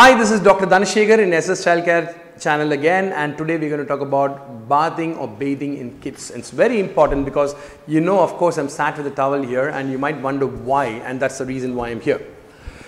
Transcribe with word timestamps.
Hi, 0.00 0.16
this 0.16 0.30
is 0.30 0.40
Dr. 0.40 0.64
Dhanashekhar 0.64 1.18
in 1.18 1.30
SS 1.34 1.62
Childcare 1.62 2.40
channel 2.40 2.72
again 2.72 3.12
and 3.12 3.36
today 3.36 3.58
we're 3.58 3.68
going 3.68 3.82
to 3.82 3.86
talk 3.86 4.00
about 4.00 4.66
bathing 4.66 5.14
or 5.18 5.28
bathing 5.28 5.76
in 5.76 6.00
kids. 6.00 6.30
It's 6.30 6.50
very 6.50 6.80
important 6.80 7.26
because 7.26 7.54
you 7.86 8.00
know 8.00 8.18
of 8.18 8.32
course 8.38 8.56
I'm 8.56 8.70
sat 8.70 8.96
with 8.96 9.06
a 9.08 9.10
towel 9.10 9.42
here 9.42 9.68
and 9.68 9.92
you 9.92 9.98
might 9.98 10.18
wonder 10.22 10.46
why 10.46 10.86
and 10.86 11.20
that's 11.20 11.36
the 11.36 11.44
reason 11.44 11.74
why 11.74 11.90
I'm 11.90 12.00
here. 12.00 12.18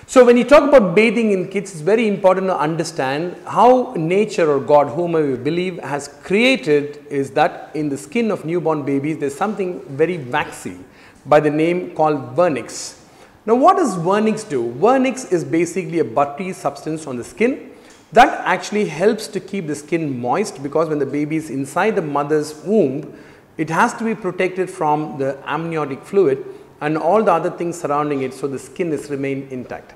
So 0.07 0.25
when 0.25 0.37
you 0.37 0.43
talk 0.43 0.67
about 0.67 0.95
bathing 0.95 1.29
in 1.33 1.49
kids 1.49 1.73
it's 1.73 1.81
very 1.81 2.07
important 2.07 2.47
to 2.47 2.57
understand 2.57 3.37
how 3.45 3.93
nature 3.95 4.51
or 4.51 4.59
God 4.59 4.87
whom 4.87 5.11
we 5.11 5.35
believe 5.35 5.77
has 5.83 6.07
created 6.23 7.05
is 7.11 7.29
that 7.41 7.69
in 7.75 7.89
the 7.89 7.97
skin 8.07 8.31
of 8.31 8.43
newborn 8.43 8.85
babies 8.85 9.19
there's 9.19 9.35
something 9.35 9.81
very 9.85 10.17
waxy 10.17 10.79
by 11.27 11.39
the 11.39 11.51
name 11.51 11.93
called 11.93 12.35
vernix. 12.35 13.02
Now 13.45 13.55
what 13.55 13.75
does 13.75 13.95
vernix 13.97 14.47
do? 14.47 14.73
Vernix 14.79 15.31
is 15.31 15.43
basically 15.43 15.99
a 15.99 16.05
buttery 16.05 16.53
substance 16.53 17.05
on 17.05 17.17
the 17.17 17.23
skin 17.23 17.71
that 18.13 18.29
actually 18.45 18.85
helps 18.85 19.27
to 19.27 19.39
keep 19.39 19.67
the 19.67 19.75
skin 19.75 20.19
moist 20.19 20.63
because 20.63 20.87
when 20.87 20.99
the 20.99 21.05
baby 21.05 21.35
is 21.35 21.49
inside 21.49 21.95
the 21.95 22.01
mother's 22.01 22.63
womb, 22.63 23.17
it 23.57 23.69
has 23.69 23.93
to 23.95 24.03
be 24.05 24.15
protected 24.15 24.69
from 24.69 25.17
the 25.17 25.37
amniotic 25.45 26.03
fluid 26.03 26.45
and 26.79 26.97
all 26.97 27.23
the 27.23 27.31
other 27.31 27.49
things 27.49 27.79
surrounding 27.79 28.21
it 28.21 28.33
so 28.33 28.47
the 28.47 28.59
skin 28.59 28.93
is 28.93 29.09
remain 29.09 29.47
intact. 29.49 29.93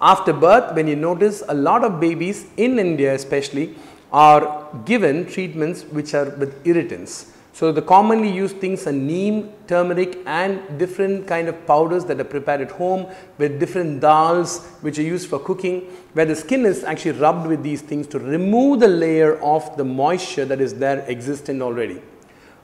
After 0.00 0.32
birth, 0.32 0.74
when 0.74 0.86
you 0.86 0.96
notice 0.96 1.42
a 1.48 1.54
lot 1.54 1.84
of 1.84 2.00
babies 2.00 2.46
in 2.56 2.78
India 2.78 3.14
especially 3.14 3.74
are 4.12 4.66
given 4.86 5.26
treatments 5.26 5.82
which 5.84 6.14
are 6.14 6.30
with 6.30 6.66
irritants. 6.66 7.32
So, 7.58 7.72
the 7.72 7.82
commonly 7.82 8.30
used 8.30 8.58
things 8.58 8.86
are 8.86 8.92
neem, 8.92 9.50
turmeric 9.66 10.18
and 10.26 10.78
different 10.78 11.26
kind 11.26 11.48
of 11.48 11.66
powders 11.66 12.04
that 12.04 12.20
are 12.20 12.30
prepared 12.34 12.60
at 12.60 12.70
home 12.70 13.08
with 13.36 13.58
different 13.58 14.00
dals 14.00 14.64
which 14.80 14.96
are 15.00 15.02
used 15.02 15.28
for 15.28 15.40
cooking 15.40 15.80
where 16.12 16.24
the 16.24 16.36
skin 16.36 16.64
is 16.64 16.84
actually 16.84 17.18
rubbed 17.18 17.48
with 17.48 17.64
these 17.64 17.82
things 17.82 18.06
to 18.06 18.20
remove 18.20 18.78
the 18.78 18.86
layer 18.86 19.42
of 19.42 19.76
the 19.76 19.82
moisture 19.82 20.44
that 20.44 20.60
is 20.60 20.74
there 20.74 21.04
existent 21.10 21.60
already. 21.60 22.00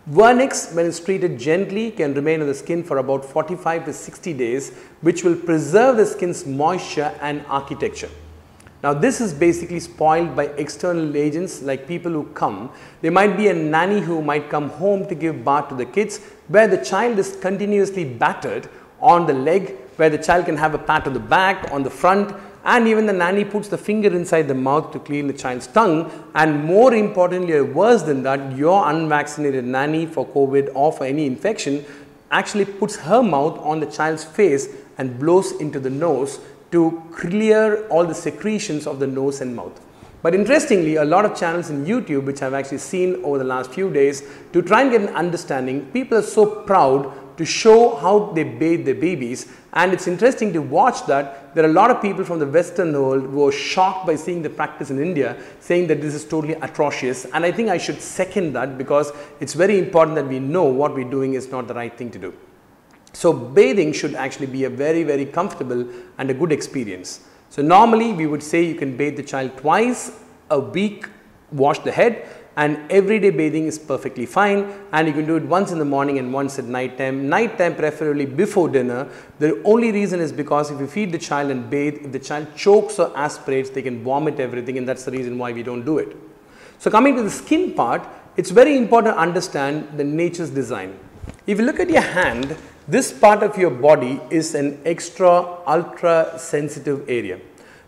Vernix 0.08 0.72
when 0.76 0.86
it's 0.86 1.00
treated 1.00 1.40
gently 1.40 1.90
can 1.90 2.14
remain 2.14 2.40
on 2.40 2.46
the 2.46 2.54
skin 2.54 2.84
for 2.84 2.98
about 2.98 3.24
45 3.24 3.86
to 3.86 3.92
60 3.92 4.32
days 4.34 4.70
which 5.00 5.24
will 5.24 5.34
preserve 5.34 5.96
the 5.96 6.06
skin's 6.06 6.46
moisture 6.46 7.12
and 7.20 7.44
architecture. 7.48 8.10
Now 8.84 8.92
this 8.92 9.18
is 9.18 9.32
basically 9.32 9.80
spoiled 9.80 10.36
by 10.36 10.44
external 10.62 11.16
agents 11.16 11.62
like 11.62 11.88
people 11.88 12.12
who 12.12 12.24
come. 12.34 12.70
There 13.00 13.10
might 13.10 13.34
be 13.34 13.48
a 13.48 13.54
nanny 13.54 13.98
who 13.98 14.20
might 14.20 14.50
come 14.50 14.68
home 14.68 15.08
to 15.08 15.14
give 15.14 15.42
bath 15.42 15.70
to 15.70 15.74
the 15.74 15.86
kids 15.86 16.18
where 16.48 16.68
the 16.68 16.77
child 16.84 17.18
is 17.18 17.34
continuously 17.40 18.05
battered 18.05 18.68
on 19.00 19.27
the 19.27 19.32
leg 19.32 19.70
where 19.96 20.10
the 20.10 20.18
child 20.18 20.44
can 20.44 20.58
have 20.58 20.74
a 20.74 20.78
pat 20.78 21.06
on 21.06 21.14
the 21.14 21.18
back, 21.18 21.72
on 21.72 21.82
the 21.82 21.88
front 21.88 22.36
and 22.66 22.86
even 22.86 23.06
the 23.06 23.12
nanny 23.14 23.42
puts 23.42 23.68
the 23.68 23.78
finger 23.78 24.14
inside 24.14 24.48
the 24.48 24.55
mouth 24.55 24.92
to 24.92 24.98
clean 24.98 25.28
the 25.28 25.32
child's 25.32 25.66
tongue 25.66 26.10
and 26.34 26.62
more 26.62 26.92
importantly 26.92 27.55
or 27.55 27.64
worse 27.64 28.02
than 28.02 28.22
that 28.22 28.55
your 28.55 28.90
unvaccinated 28.90 29.64
nanny 29.64 30.05
for 30.05 30.27
COVID 30.27 30.72
or 30.74 30.92
for 30.92 31.05
any 31.05 31.24
infection 31.24 31.82
actually 32.30 32.66
puts 32.66 32.96
her 32.96 33.22
mouth 33.22 33.58
on 33.60 33.80
the 33.80 33.86
child's 33.86 34.24
face 34.24 34.68
and 34.98 35.18
blows 35.18 35.52
into 35.52 35.80
the 35.80 35.90
nose 35.90 36.38
to 36.75 37.00
clear 37.12 37.86
all 37.86 38.05
the 38.05 38.14
secretions 38.14 38.86
of 38.86 38.98
the 38.98 39.07
nose 39.07 39.40
and 39.40 39.55
mouth. 39.55 39.80
But 40.23 40.35
interestingly, 40.35 40.96
a 40.96 41.05
lot 41.05 41.24
of 41.24 41.39
channels 41.39 41.70
in 41.70 41.85
YouTube, 41.85 42.24
which 42.24 42.42
I've 42.42 42.55
actually 42.55 42.79
seen 42.79 43.23
over 43.23 43.39
the 43.39 43.45
last 43.45 43.70
few 43.70 43.92
days, 43.92 44.23
to 44.52 44.61
try 44.61 44.83
and 44.83 44.90
get 44.90 45.02
an 45.02 45.11
understanding, 45.11 45.86
people 45.92 46.18
are 46.18 46.23
so 46.23 46.46
proud 46.63 47.13
to 47.36 47.45
show 47.45 47.95
how 47.96 48.33
they 48.33 48.42
bathe 48.42 48.86
their 48.86 48.95
babies. 48.95 49.46
And 49.73 49.92
it's 49.92 50.08
interesting 50.08 50.52
to 50.55 50.63
watch 50.63 51.07
that 51.07 51.55
there 51.55 51.64
are 51.64 51.68
a 51.68 51.73
lot 51.73 51.90
of 51.90 52.02
people 52.02 52.24
from 52.24 52.39
the 52.39 52.46
Western 52.46 52.92
world 52.92 53.23
who 53.23 53.46
are 53.46 53.52
shocked 53.52 54.07
by 54.07 54.17
seeing 54.17 54.42
the 54.42 54.51
practice 54.51 54.90
in 54.90 54.98
India, 54.98 55.36
saying 55.61 55.86
that 55.89 56.01
this 56.01 56.14
is 56.14 56.24
totally 56.24 56.55
atrocious. 56.55 57.24
And 57.27 57.45
I 57.45 57.52
think 57.52 57.68
I 57.68 57.79
should 57.79 58.01
second 58.01 58.52
that 58.55 58.79
because 58.79 59.13
it's 59.40 59.55
very 59.55 59.79
important 59.79 60.17
that 60.17 60.27
we 60.27 60.40
know 60.40 60.64
what 60.64 60.95
we're 60.95 61.11
doing 61.11 61.34
is 61.34 61.51
not 61.51 61.68
the 61.68 61.74
right 61.74 61.96
thing 61.96 62.11
to 62.13 62.18
do. 62.18 62.34
So 63.14 63.33
bathing 63.33 63.92
should 63.92 64.14
actually 64.14 64.47
be 64.47 64.64
a 64.64 64.70
very, 64.70 65.05
very 65.05 65.25
comfortable 65.25 65.89
and 66.19 66.30
a 66.30 66.35
good 66.35 66.52
experience. 66.52 67.20
So 67.48 67.63
normally 67.63 68.13
we 68.13 68.27
would 68.27 68.42
say 68.42 68.64
you 68.64 68.75
can 68.75 68.97
bathe 68.97 69.17
the 69.17 69.23
child 69.23 69.57
twice 69.57 70.13
a 70.51 70.58
week, 70.58 71.07
wash 71.52 71.79
the 71.79 71.92
head 71.92 72.29
and 72.57 72.79
everyday 72.91 73.30
bathing 73.30 73.67
is 73.67 73.79
perfectly 73.79 74.27
fine 74.27 74.73
and 74.92 75.07
you 75.07 75.14
can 75.14 75.27
do 75.27 75.36
it 75.36 75.45
once 75.45 75.70
in 75.70 75.79
the 75.79 75.85
morning 75.85 76.19
and 76.19 76.33
once 76.33 76.58
at 76.58 76.64
night 76.64 76.98
time. 76.98 77.29
Night 77.29 77.57
time 77.57 77.77
preferably 77.77 78.27
before 78.27 78.69
dinner. 78.69 79.08
The 79.39 79.63
only 79.64 79.92
reason 79.92 80.20
is 80.20 80.33
because 80.33 80.73
if 80.73 80.81
you 80.81 80.89
feed 80.89 81.13
the 81.13 81.19
child 81.19 81.52
and 81.52 81.70
bathe, 81.70 82.05
if 82.05 82.13
the 82.13 82.19
child 82.19 82.48
chokes 82.57 82.98
or 82.98 83.17
aspirates, 83.17 83.70
they 83.70 83.83
can 83.83 84.02
vomit 84.02 84.41
everything 84.41 84.77
and 84.77 84.89
that's 84.89 85.05
the 85.05 85.13
reason 85.13 85.39
why 85.39 85.52
we 85.52 85.63
don't 85.63 85.85
do 85.85 85.98
it. 85.98 86.17
So 86.81 86.91
coming 86.91 87.14
to 87.17 87.23
the 87.23 87.31
skin 87.31 87.75
part, 87.75 88.07
it's 88.36 88.51
very 88.51 88.77
important 88.77 89.14
to 89.14 89.20
understand 89.20 89.96
the 89.96 90.05
nature's 90.05 90.51
design. 90.51 90.98
If 91.46 91.58
you 91.58 91.66
look 91.66 91.78
at 91.78 91.90
your 91.90 92.00
hand, 92.00 92.56
this 92.88 93.12
part 93.12 93.42
of 93.42 93.58
your 93.58 93.68
body 93.68 94.18
is 94.30 94.55
an 94.55 94.80
extra 94.86 95.28
ultra 95.66 96.38
sensitive 96.38 97.06
area. 97.06 97.38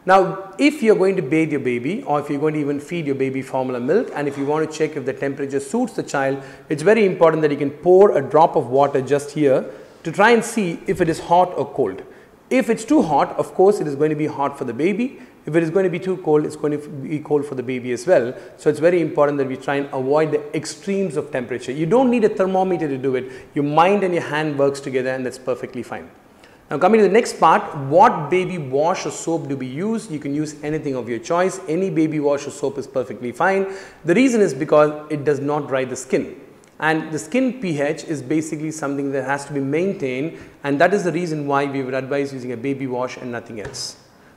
Now, 0.04 0.52
if 0.58 0.82
you're 0.82 0.94
going 0.94 1.16
to 1.16 1.22
bathe 1.22 1.52
your 1.52 1.60
baby 1.60 2.02
or 2.02 2.20
if 2.20 2.28
you're 2.28 2.38
going 2.38 2.52
to 2.52 2.60
even 2.60 2.80
feed 2.80 3.06
your 3.06 3.14
baby 3.14 3.40
formula 3.40 3.80
milk 3.80 4.10
and 4.14 4.28
if 4.28 4.36
you 4.36 4.44
want 4.44 4.70
to 4.70 4.78
check 4.78 4.94
if 4.98 5.06
the 5.06 5.14
temperature 5.14 5.58
suits 5.58 5.94
the 5.94 6.02
child, 6.02 6.42
it's 6.68 6.82
very 6.82 7.06
important 7.06 7.40
that 7.42 7.50
you 7.50 7.56
can 7.56 7.70
pour 7.70 8.18
a 8.18 8.20
drop 8.20 8.56
of 8.56 8.66
water 8.66 9.00
just 9.00 9.30
here 9.30 9.64
to 10.02 10.12
try 10.12 10.32
and 10.32 10.44
see 10.44 10.78
if 10.86 11.00
it 11.00 11.08
is 11.08 11.18
hot 11.18 11.50
or 11.56 11.66
cold. 11.72 12.02
If 12.50 12.68
it's 12.68 12.84
too 12.84 13.00
hot, 13.00 13.30
of 13.38 13.54
course, 13.54 13.80
it 13.80 13.86
is 13.86 13.94
going 13.94 14.10
to 14.10 14.16
be 14.16 14.26
hot 14.26 14.58
for 14.58 14.64
the 14.64 14.74
baby. 14.74 15.18
If 15.46 15.54
it 15.54 15.62
is 15.62 15.70
going 15.70 15.84
to 15.84 15.90
be 15.90 16.00
too 16.00 16.16
cold, 16.18 16.44
it's 16.44 16.56
going 16.56 16.72
to 16.72 16.88
be 16.88 17.20
cold 17.20 17.46
for 17.46 17.54
the 17.54 17.62
baby 17.62 17.92
as 17.92 18.04
well. 18.04 18.34
So 18.56 18.68
it's 18.68 18.80
very 18.80 19.00
important 19.00 19.38
that 19.38 19.46
we 19.46 19.56
try 19.56 19.76
and 19.76 19.86
avoid 19.94 20.32
the 20.32 20.56
extremes 20.56 21.16
of 21.16 21.30
temperature. 21.30 21.70
You 21.70 21.86
don't 21.86 22.10
need 22.10 22.24
a 22.24 22.28
thermometer 22.28 22.88
to 22.88 22.98
do 22.98 23.14
it. 23.14 23.30
Your 23.54 23.64
mind 23.64 24.02
and 24.02 24.12
your 24.12 24.24
hand 24.24 24.58
works 24.58 24.80
together 24.80 25.10
and 25.10 25.24
that's 25.24 25.38
perfectly 25.38 25.84
fine. 25.84 26.10
Now 26.68 26.78
coming 26.78 26.98
to 26.98 27.06
the 27.06 27.12
next 27.12 27.38
part, 27.38 27.76
what 27.86 28.28
baby 28.28 28.58
wash 28.58 29.06
or 29.06 29.12
soap 29.12 29.48
do 29.48 29.56
we 29.56 29.66
use? 29.66 30.10
You 30.10 30.18
can 30.18 30.34
use 30.34 30.56
anything 30.64 30.96
of 30.96 31.08
your 31.08 31.20
choice. 31.20 31.60
Any 31.68 31.90
baby 31.90 32.18
wash 32.18 32.48
or 32.48 32.50
soap 32.50 32.76
is 32.78 32.88
perfectly 32.88 33.30
fine. 33.30 33.72
The 34.04 34.14
reason 34.14 34.40
is 34.40 34.52
because 34.52 34.90
it 35.12 35.24
does 35.24 35.38
not 35.38 35.68
dry 35.68 35.84
the 35.84 35.94
skin. 35.94 36.40
And 36.80 37.12
the 37.12 37.20
skin 37.20 37.60
pH 37.60 38.04
is 38.04 38.20
basically 38.20 38.72
something 38.72 39.12
that 39.12 39.22
has 39.24 39.44
to 39.46 39.52
be 39.52 39.60
maintained 39.60 40.38
and 40.64 40.80
that 40.80 40.92
is 40.92 41.04
the 41.04 41.12
reason 41.12 41.46
why 41.46 41.66
we 41.66 41.84
would 41.84 41.94
advise 41.94 42.32
using 42.32 42.50
a 42.50 42.56
baby 42.56 42.88
wash 42.88 43.16
and 43.16 43.30
nothing 43.30 43.60
else. 43.60 43.96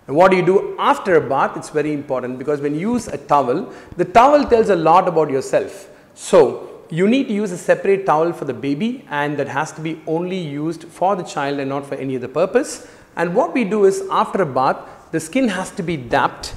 And 0.10 0.18
what 0.18 0.32
do 0.32 0.38
you 0.38 0.44
do 0.44 0.76
after 0.80 1.18
a 1.18 1.22
bath? 1.22 1.56
It's 1.56 1.70
very 1.70 1.94
important 1.94 2.40
because 2.40 2.62
when 2.62 2.74
you 2.74 2.94
use 2.94 3.08
a 3.08 3.18
towel, 3.20 3.72
the 3.96 4.06
towel 4.06 4.44
tells 4.44 4.70
a 4.70 4.76
lot 4.76 5.08
about 5.08 5.30
yourself. 5.30 5.88
So 6.16 6.82
you 6.90 7.08
need 7.08 7.28
to 7.28 7.34
use 7.36 7.52
a 7.52 7.58
separate 7.60 8.08
towel 8.08 8.34
for 8.34 8.46
the 8.46 8.54
baby 8.56 9.06
and 9.12 9.38
that 9.38 9.48
has 9.48 9.72
to 9.74 9.82
be 9.82 10.02
only 10.08 10.40
used 10.40 10.86
for 10.86 11.16
the 11.16 11.22
child 11.22 11.60
and 11.60 11.70
not 11.70 11.86
for 11.86 11.94
any 11.94 12.16
other 12.16 12.28
purpose. 12.28 12.88
And 13.18 13.36
what 13.36 13.54
we 13.54 13.64
do 13.64 13.86
is 13.86 14.02
after 14.10 14.42
a 14.42 14.48
bath, 14.48 14.78
the 15.12 15.20
skin 15.20 15.48
has 15.48 15.70
to 15.76 15.84
be 15.84 15.96
dapped. 15.96 16.56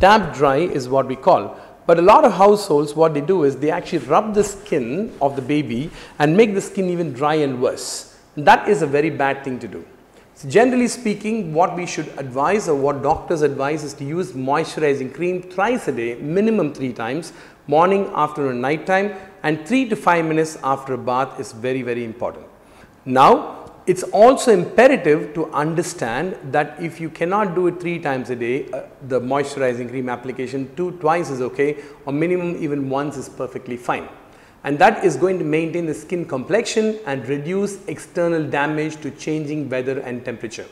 Damp 0.00 0.34
dry 0.34 0.56
is 0.56 0.88
what 0.88 1.06
we 1.06 1.14
call. 1.14 1.60
But 1.86 2.00
a 2.00 2.02
lot 2.02 2.24
of 2.24 2.32
households, 2.32 2.96
what 2.96 3.14
they 3.14 3.20
do 3.20 3.44
is 3.44 3.56
they 3.56 3.70
actually 3.70 3.98
rub 3.98 4.34
the 4.34 4.42
skin 4.42 5.16
of 5.22 5.36
the 5.36 5.42
baby 5.42 5.92
and 6.18 6.36
make 6.36 6.54
the 6.54 6.60
skin 6.60 6.90
even 6.90 7.12
dry 7.12 7.34
and 7.34 7.62
worse. 7.62 8.18
That 8.36 8.68
is 8.68 8.82
a 8.82 8.86
very 8.88 9.10
bad 9.10 9.44
thing 9.44 9.60
to 9.60 9.68
do. 9.68 9.86
So 10.40 10.48
generally 10.48 10.88
speaking, 10.88 11.52
what 11.52 11.76
we 11.76 11.84
should 11.84 12.08
advise 12.16 12.66
or 12.66 12.74
what 12.74 13.02
doctors 13.02 13.42
advise 13.42 13.84
is 13.84 13.92
to 13.94 14.04
use 14.04 14.32
moisturizing 14.32 15.12
cream 15.12 15.42
thrice 15.42 15.86
a 15.86 15.92
day, 15.92 16.14
minimum 16.14 16.72
three 16.72 16.94
times, 16.94 17.34
morning, 17.66 18.06
afternoon, 18.14 18.58
night 18.58 18.86
time 18.86 19.12
and 19.42 19.68
3 19.68 19.90
to 19.90 19.96
5 19.96 20.24
minutes 20.24 20.56
after 20.64 20.94
a 20.94 20.96
bath 20.96 21.38
is 21.38 21.52
very, 21.52 21.82
very 21.82 22.04
important. 22.04 22.46
Now, 23.04 23.70
it's 23.86 24.02
also 24.02 24.50
imperative 24.50 25.34
to 25.34 25.52
understand 25.52 26.38
that 26.52 26.82
if 26.82 27.02
you 27.02 27.10
cannot 27.10 27.54
do 27.54 27.66
it 27.66 27.78
3 27.78 27.98
times 27.98 28.30
a 28.30 28.36
day, 28.36 28.70
uh, 28.70 28.84
the 29.08 29.20
moisturizing 29.20 29.90
cream 29.90 30.08
application 30.08 30.74
two, 30.74 30.92
twice 30.92 31.28
is 31.28 31.42
okay 31.42 31.76
or 32.06 32.14
minimum 32.14 32.56
even 32.64 32.88
once 32.88 33.18
is 33.18 33.28
perfectly 33.28 33.76
fine 33.76 34.08
and 34.64 34.78
that 34.78 35.04
is 35.04 35.16
going 35.16 35.38
to 35.38 35.44
maintain 35.44 35.86
the 35.86 35.94
skin 35.94 36.24
complexion 36.24 36.98
and 37.06 37.26
reduce 37.28 37.84
external 37.86 38.44
damage 38.44 39.00
to 39.00 39.10
changing 39.10 39.68
weather 39.68 40.00
and 40.00 40.24
temperature. 40.24 40.66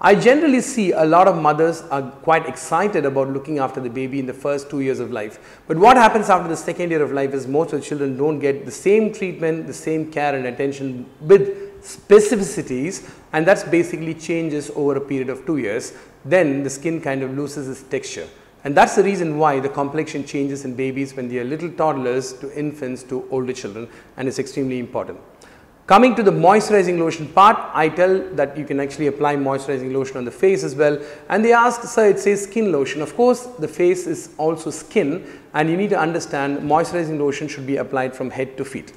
I 0.00 0.14
generally 0.14 0.60
see 0.60 0.92
a 0.92 1.04
lot 1.04 1.26
of 1.26 1.36
mothers 1.36 1.82
are 1.90 2.02
quite 2.02 2.46
excited 2.46 3.04
about 3.04 3.30
looking 3.30 3.58
after 3.58 3.80
the 3.80 3.90
baby 3.90 4.20
in 4.20 4.26
the 4.26 4.32
first 4.32 4.70
two 4.70 4.80
years 4.80 5.00
of 5.00 5.10
life. 5.10 5.60
But 5.66 5.76
what 5.76 5.96
happens 5.96 6.30
after 6.30 6.48
the 6.48 6.56
second 6.56 6.90
year 6.90 7.02
of 7.02 7.10
life 7.10 7.34
is 7.34 7.48
most 7.48 7.72
of 7.72 7.80
the 7.80 7.86
children 7.86 8.16
don't 8.16 8.38
get 8.38 8.64
the 8.64 8.70
same 8.70 9.12
treatment, 9.12 9.66
the 9.66 9.74
same 9.74 10.12
care 10.12 10.36
and 10.36 10.46
attention 10.46 11.04
with 11.20 11.82
specificities 11.82 13.10
and 13.32 13.44
that's 13.44 13.64
basically 13.64 14.14
changes 14.14 14.70
over 14.76 14.96
a 14.96 15.00
period 15.00 15.30
of 15.30 15.44
two 15.46 15.56
years. 15.58 15.92
Then 16.24 16.62
the 16.62 16.70
skin 16.70 17.00
kind 17.00 17.24
of 17.24 17.36
loses 17.36 17.68
its 17.68 17.82
texture. 17.82 18.28
And 18.64 18.76
that's 18.76 18.96
the 18.96 19.04
reason 19.04 19.38
why 19.38 19.60
the 19.60 19.68
complexion 19.68 20.24
changes 20.24 20.64
in 20.64 20.74
babies 20.74 21.14
when 21.14 21.28
they 21.28 21.38
are 21.38 21.44
little 21.44 21.70
toddlers 21.70 22.32
to 22.34 22.58
infants 22.58 23.02
to 23.04 23.26
older 23.30 23.52
children 23.52 23.88
and 24.16 24.26
it's 24.26 24.38
extremely 24.38 24.78
important. 24.78 25.18
Coming 25.86 26.14
to 26.16 26.22
the 26.22 26.30
moisturizing 26.30 26.98
lotion 26.98 27.28
part, 27.28 27.56
I 27.72 27.88
tell 27.88 28.18
that 28.34 28.58
you 28.58 28.66
can 28.66 28.78
actually 28.78 29.06
apply 29.06 29.36
moisturizing 29.36 29.90
lotion 29.90 30.18
on 30.18 30.26
the 30.26 30.30
face 30.30 30.62
as 30.62 30.74
well. 30.74 31.00
And 31.30 31.42
they 31.42 31.54
ask, 31.54 31.82
sir, 31.82 32.10
it 32.10 32.18
says 32.18 32.42
skin 32.42 32.70
lotion. 32.70 33.00
Of 33.00 33.16
course, 33.16 33.46
the 33.58 33.68
face 33.68 34.06
is 34.06 34.34
also 34.36 34.68
skin 34.68 35.24
and 35.54 35.70
you 35.70 35.78
need 35.78 35.88
to 35.90 35.98
understand 35.98 36.58
moisturizing 36.58 37.18
lotion 37.18 37.48
should 37.48 37.66
be 37.66 37.78
applied 37.78 38.14
from 38.14 38.28
head 38.28 38.58
to 38.58 38.66
feet. 38.66 38.92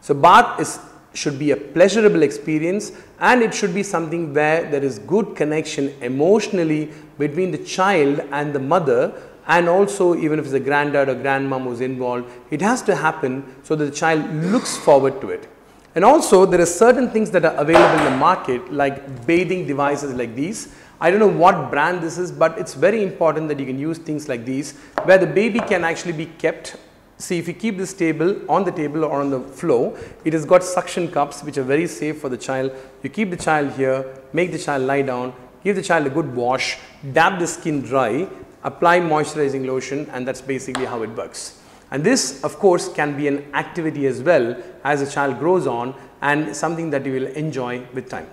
So 0.00 0.12
bath 0.12 0.58
is 0.58 0.80
should 1.14 1.38
be 1.38 1.52
a 1.52 1.56
pleasurable 1.56 2.22
experience 2.22 2.92
and 3.20 3.42
it 3.42 3.54
should 3.54 3.72
be 3.72 3.82
something 3.82 4.34
where 4.34 4.68
there 4.70 4.82
is 4.82 4.98
good 4.98 5.34
connection 5.36 5.94
emotionally 6.02 6.92
between 7.18 7.50
the 7.50 7.58
child 7.58 8.20
and 8.32 8.52
the 8.52 8.58
mother 8.58 9.14
and 9.46 9.68
also 9.68 10.14
even 10.14 10.38
if 10.38 10.46
it's 10.46 10.54
a 10.54 10.60
granddad 10.60 11.08
or 11.08 11.14
grandmom 11.14 11.64
who's 11.64 11.80
involved, 11.80 12.30
it 12.50 12.60
has 12.60 12.82
to 12.82 12.94
happen 12.94 13.44
so 13.62 13.76
that 13.76 13.84
the 13.84 13.90
child 13.90 14.24
looks 14.44 14.76
forward 14.76 15.20
to 15.20 15.30
it. 15.30 15.48
And 15.94 16.04
also 16.04 16.44
there 16.44 16.60
are 16.60 16.66
certain 16.66 17.10
things 17.10 17.30
that 17.30 17.44
are 17.44 17.54
available 17.54 17.98
in 17.98 18.12
the 18.12 18.18
market 18.18 18.72
like 18.72 19.26
bathing 19.26 19.66
devices 19.66 20.14
like 20.14 20.34
these. 20.34 20.74
I 21.00 21.10
don't 21.10 21.20
know 21.20 21.28
what 21.28 21.70
brand 21.70 22.02
this 22.02 22.18
is 22.18 22.32
but 22.32 22.58
it's 22.58 22.74
very 22.74 23.02
important 23.02 23.48
that 23.48 23.60
you 23.60 23.66
can 23.66 23.78
use 23.78 23.98
things 23.98 24.28
like 24.28 24.44
these 24.44 24.72
where 25.04 25.18
the 25.18 25.26
baby 25.26 25.60
can 25.60 25.84
actually 25.84 26.12
be 26.12 26.26
kept. 26.26 26.76
See 27.18 27.38
if 27.38 27.46
you 27.46 27.54
keep 27.54 27.78
this 27.78 27.94
table 27.94 28.40
on 28.50 28.64
the 28.64 28.72
table 28.72 29.04
or 29.04 29.20
on 29.20 29.30
the 29.30 29.40
floor, 29.40 29.96
it 30.24 30.32
has 30.32 30.44
got 30.44 30.64
suction 30.64 31.08
cups 31.08 31.42
which 31.42 31.58
are 31.58 31.62
very 31.62 31.86
safe 31.86 32.20
for 32.20 32.28
the 32.28 32.36
child. 32.36 32.72
You 33.02 33.10
keep 33.10 33.30
the 33.30 33.36
child 33.36 33.72
here, 33.72 34.04
make 34.32 34.50
the 34.50 34.58
child 34.58 34.82
lie 34.82 35.02
down, 35.02 35.32
give 35.62 35.76
the 35.76 35.82
child 35.82 36.06
a 36.06 36.10
good 36.10 36.34
wash, 36.34 36.78
dab 37.12 37.38
the 37.38 37.46
skin 37.46 37.82
dry, 37.82 38.28
apply 38.64 39.00
moisturizing 39.00 39.66
lotion 39.66 40.08
and 40.12 40.26
that's 40.26 40.40
basically 40.40 40.86
how 40.86 41.02
it 41.02 41.10
works. 41.10 41.60
And 41.90 42.02
this 42.02 42.42
of 42.42 42.58
course 42.58 42.92
can 42.92 43.16
be 43.16 43.28
an 43.28 43.54
activity 43.54 44.06
as 44.06 44.20
well 44.20 44.60
as 44.82 45.00
the 45.00 45.10
child 45.10 45.38
grows 45.38 45.66
on 45.66 45.94
and 46.20 46.56
something 46.56 46.90
that 46.90 47.06
you 47.06 47.12
will 47.12 47.26
enjoy 47.26 47.86
with 47.92 48.08
time. 48.08 48.26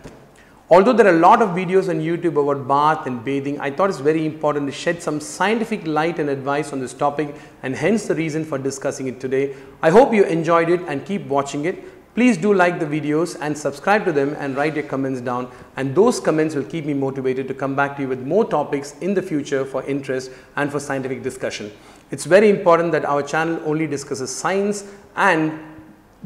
Although 0.72 0.94
there 0.94 1.08
are 1.08 1.18
a 1.18 1.20
lot 1.20 1.42
of 1.42 1.50
videos 1.50 1.90
on 1.90 2.00
YouTube 2.00 2.42
about 2.42 2.66
bath 2.66 3.06
and 3.06 3.22
bathing, 3.26 3.60
I 3.60 3.70
thought 3.72 3.90
it's 3.90 4.00
very 4.00 4.26
important 4.26 4.68
to 4.68 4.72
shed 4.72 5.04
some 5.04 5.20
scientific 5.20 5.86
light 5.86 6.18
and 6.18 6.30
advice 6.30 6.72
on 6.72 6.80
this 6.80 6.94
topic 6.94 7.36
and 7.62 7.76
hence 7.76 8.08
the 8.08 8.16
reason 8.16 8.46
for 8.46 8.58
discussing 8.58 9.08
it 9.08 9.20
today. 9.20 9.54
I 9.82 9.90
hope 9.90 10.14
you 10.14 10.24
enjoyed 10.24 10.70
it 10.70 10.80
and 10.88 11.06
keep 11.06 11.26
watching 11.28 11.66
it. 11.66 12.16
Please 12.16 12.38
do 12.38 12.54
like 12.54 12.80
the 12.80 12.86
videos 12.86 13.38
and 13.42 13.58
subscribe 13.58 14.06
to 14.06 14.14
them 14.14 14.34
and 14.40 14.56
write 14.56 14.76
your 14.76 14.86
comments 14.86 15.20
down 15.20 15.52
and 15.76 15.94
those 15.94 16.22
comments 16.22 16.56
will 16.56 16.64
keep 16.64 16.86
me 16.86 16.94
motivated 16.94 17.50
to 17.50 17.54
come 17.54 17.76
back 17.76 17.98
to 17.98 18.04
you 18.04 18.08
with 18.08 18.26
more 18.26 18.46
topics 18.46 18.98
in 19.00 19.14
the 19.14 19.22
future 19.22 19.66
for 19.66 19.84
interest 19.84 20.32
and 20.56 20.72
for 20.72 20.80
scientific 20.80 21.22
discussion. 21.22 21.70
It's 22.12 22.24
very 22.24 22.50
important 22.50 22.94
that 22.94 23.04
our 23.04 23.24
channel 23.24 23.62
only 23.66 23.88
discusses 23.88 24.34
science 24.34 24.90
and 25.18 25.52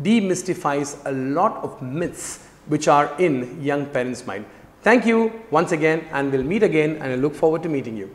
demystifies 0.03 1.03
a 1.07 1.13
lot 1.13 1.63
of 1.63 1.81
myths 1.81 2.44
which 2.67 2.87
are 2.87 3.15
in 3.19 3.61
young 3.61 3.85
parents' 3.85 4.25
mind. 4.25 4.45
Thank 4.81 5.05
you 5.05 5.43
once 5.51 5.71
again 5.71 6.07
and 6.11 6.31
we'll 6.31 6.43
meet 6.43 6.63
again 6.63 6.97
and 6.97 7.13
I 7.13 7.15
look 7.15 7.35
forward 7.35 7.63
to 7.63 7.69
meeting 7.69 7.97
you. 7.97 8.09